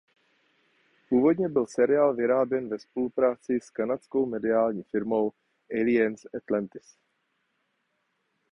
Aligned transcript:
Původně 1.09 1.49
byl 1.49 1.65
seriál 1.65 2.15
vyráběn 2.15 2.69
ve 2.69 2.79
spolupráci 2.79 3.59
s 3.61 3.69
kanadskou 3.69 4.25
mediální 4.25 4.83
firmou 4.83 5.31
Alliance 5.71 6.29
Atlantis. 6.37 6.97